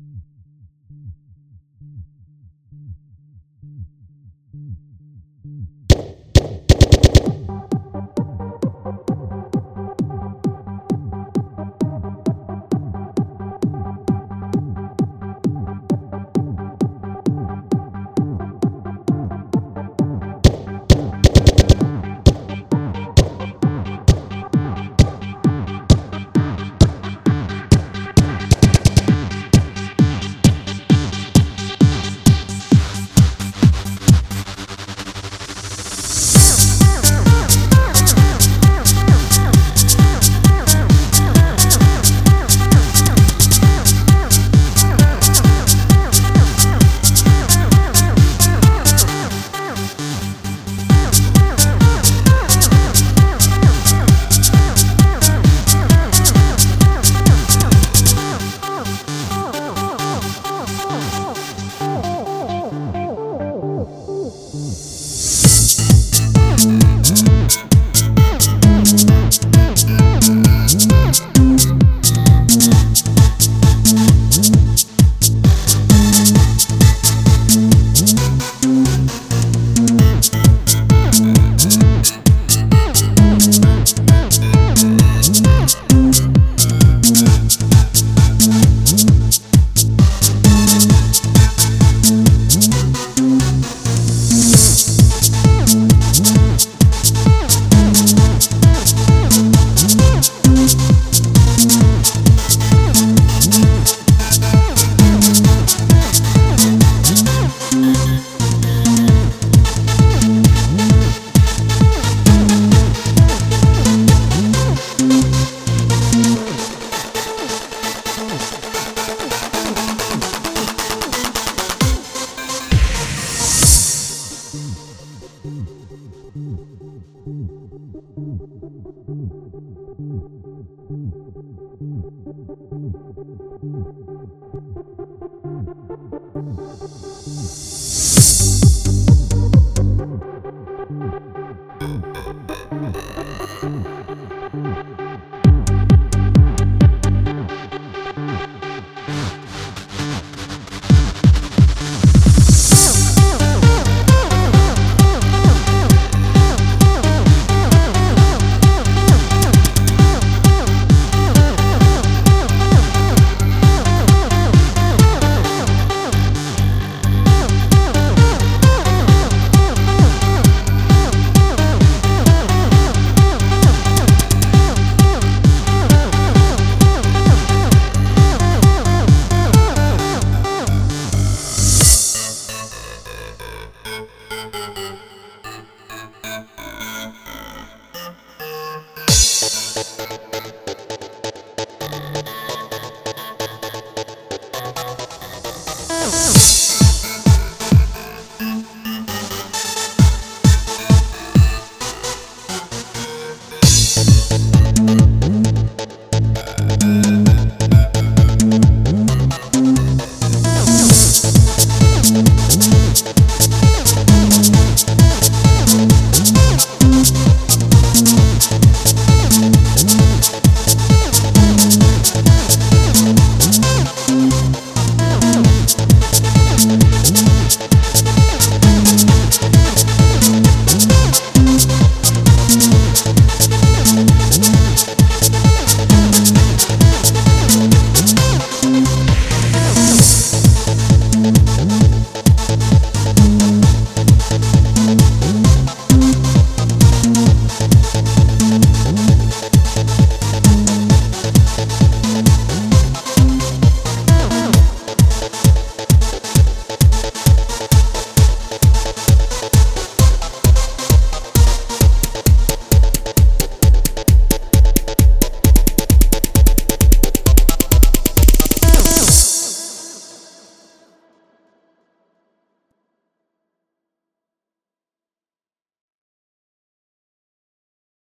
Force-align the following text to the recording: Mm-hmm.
Mm-hmm. 0.00 0.38